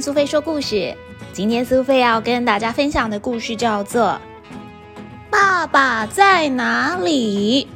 [0.00, 0.96] 苏菲说故事。
[1.32, 4.02] 今天苏菲要跟大家分享的故事叫做
[5.30, 7.66] 《爸爸在哪里》。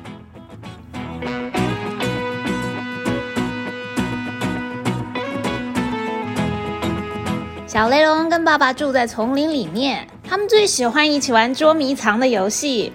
[7.67, 12.93] 小雷龙跟爸爸住在丛林里面，他们最喜欢一起玩捉迷藏的游戏。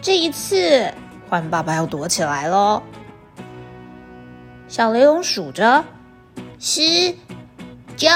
[0.00, 0.92] 这一次，
[1.28, 2.80] 换爸爸要躲起来喽。
[4.68, 5.82] 小雷龙数着：
[6.58, 7.14] 十、
[7.96, 8.10] 九、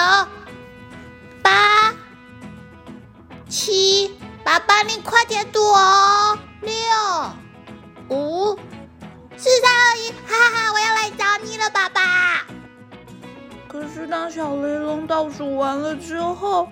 [1.43, 1.95] 八、
[3.49, 6.39] 七，爸爸你快点躲哦！
[6.61, 8.59] 六、五、
[9.39, 12.47] 四、三、二、一，哈哈，我要来找你了，爸爸。
[13.67, 16.69] 可是当小雷龙倒数完了之后，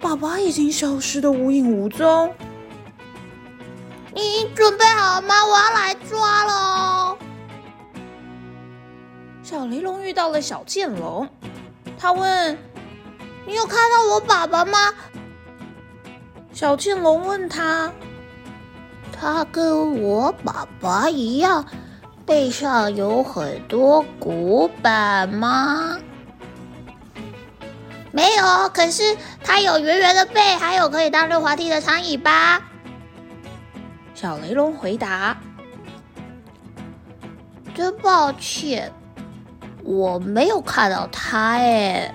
[0.00, 2.32] 爸爸已经消失的无影无踪。
[4.14, 5.34] 你准备好了吗？
[5.44, 7.18] 我要来抓了！
[9.42, 11.28] 小雷龙遇到了小剑龙，
[12.04, 12.58] 他问
[13.48, 14.92] ：“你有看到我爸爸吗？”
[16.52, 17.90] 小剑龙问他
[19.10, 21.64] ：“他跟我爸爸一样，
[22.26, 25.96] 背上有很多骨板吗？”
[28.12, 32.60] 没有，可是他有圆圆的背，还有可以当溜滑梯的长尾巴。
[34.14, 35.38] 小雷龙回答
[37.74, 38.92] ：“真抱歉，
[39.84, 42.12] 我没有看到他。”哎，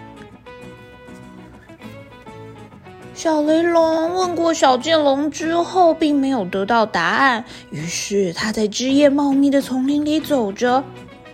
[3.13, 7.45] 小雷龙问过小剑龙之后，并没有得到答案。
[7.69, 10.83] 于是他在枝叶茂密的丛林里走着。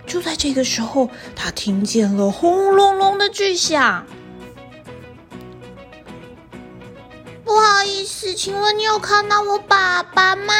[0.07, 4.05] 就在这个时候，他听见了轰隆隆的巨响。
[7.43, 10.53] 不好意思，请问你有看到我爸爸吗？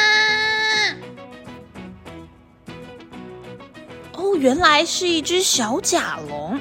[4.38, 6.60] 原来是一只小甲龙。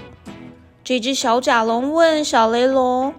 [0.83, 3.15] 这只小甲龙问小雷龙：“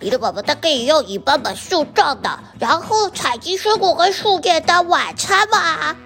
[0.00, 5.96] 你的爸爸他可以用尾巴把树撞倒，然后采集水果和树叶当晚餐吗？”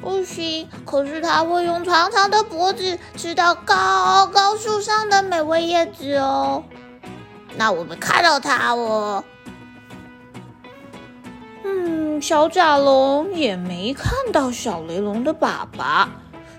[0.00, 6.64] 不行，可是他会用长长的脖子吃到高高树上的美味叶子哦。
[7.56, 9.24] 那我们看到他哦。
[11.64, 16.08] 嗯，小甲龙也没看到小雷龙的爸爸，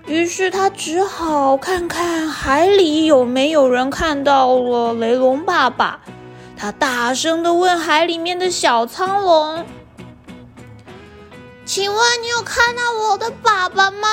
[0.06, 6.00] 于是他只好看看海里有没有人看到了雷龙爸爸。
[6.56, 9.64] 他大声的问海里面的小苍龙
[11.64, 14.08] ：“请问你有看到我的爸爸吗？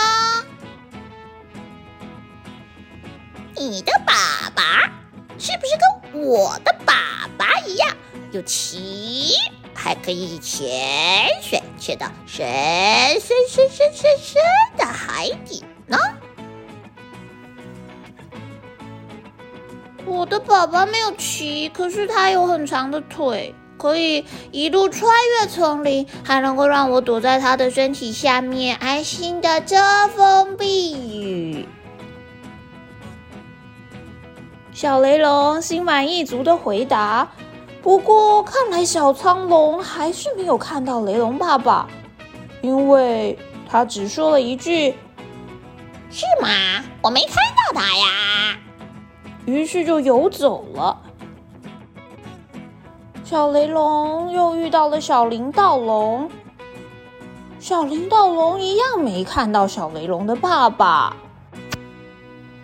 [3.55, 4.63] 你的爸爸？”
[5.37, 5.73] 是不是
[6.13, 7.89] 跟我的爸爸一样
[8.31, 9.35] 有鳍，
[9.77, 10.67] 还可以潜
[11.41, 12.45] 水，潜到深
[13.21, 14.41] 深深深深深
[14.75, 15.97] 的海底呢？
[20.03, 29.77] 我的爸爸没有鳍，可是他有很长的腿，可以一路穿越丛林，还能够让我躲在他的身体下面，安心的遮
[30.15, 31.67] 风避雨。
[34.73, 37.29] 小雷龙心满意足的回答。
[37.81, 41.87] 不过，看来小苍龙还是没有看到雷龙爸爸，
[42.61, 43.37] 因为
[43.69, 44.91] 他只说了一句
[46.11, 46.49] ：“是吗？
[47.01, 48.59] 我没看到他呀。”
[49.45, 51.01] 于是就游走了。
[53.23, 56.29] 小雷龙又遇到了小林盗龙，
[57.59, 61.15] 小林盗龙一样没看到小雷龙的爸爸。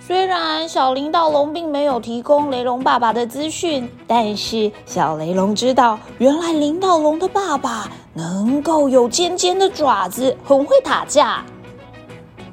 [0.05, 11.45] 虽然小林盗龙并没有提供雷龙爸爸的资讯，但是小雷龙知道，原来林盗龙的爸爸能够有尖尖的爪子，很会打架，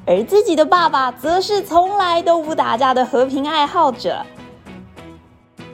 [0.05, 4.25] 而自己的爸爸则是从来都不打架的和平爱好者。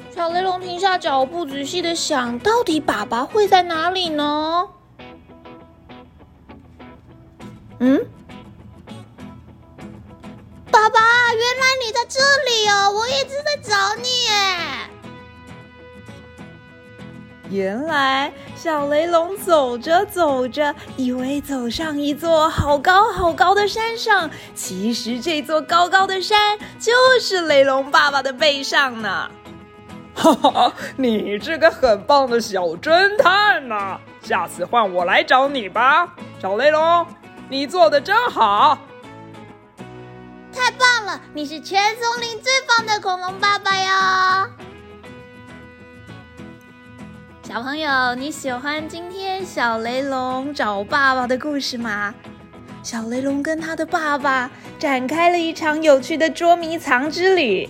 [0.10, 4.68] 小雷龙停下脚步，仔细的想，到底爸爸会在哪里呢？
[7.78, 8.04] 嗯？
[10.88, 12.90] 爸爸，原来你在这里哦！
[12.92, 14.32] 我一直在找你耶。
[17.50, 29.30] 原来小雷龙走着走着，以为走上一座好高好高的山上，其实这座高高的山就是雷龙爸爸的背上呢。
[30.16, 34.00] 哈哈，你这个很棒的小侦探呐！
[34.24, 37.06] 下次换我来找你吧，小雷龙，
[37.50, 38.78] 你做的真好。
[40.58, 41.22] 太棒了！
[41.36, 44.50] 你是全松林最棒的恐龙爸爸哟！
[47.44, 52.12] 小朋友，你喜欢今天小雷龙找爸爸的故事吗？
[52.82, 54.50] 小雷龙跟他的爸爸
[54.80, 57.70] 展开了一场有趣的捉迷藏之旅。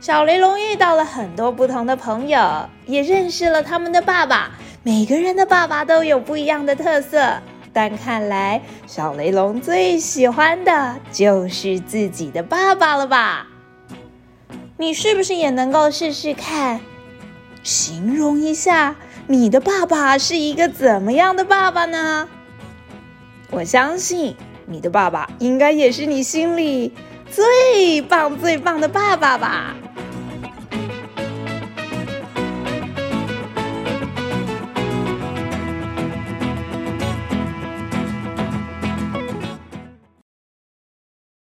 [0.00, 4.52] 小雷龙遇到了很多不同的朋友，也认识了他们的爸爸。
[4.84, 13.46] 每个人的爸爸都有不一样的特色，但看来小雷龙最喜欢的就是自己的爸爸了吧？
[14.76, 16.80] 你是不是也能够试试看，
[17.62, 18.96] 形容一下
[19.26, 22.28] 你的爸爸是一个怎么样的爸爸呢？
[23.50, 24.36] 我相信
[24.66, 26.94] 你的爸爸应该也是你心里
[27.30, 29.76] 最棒最棒的爸爸吧。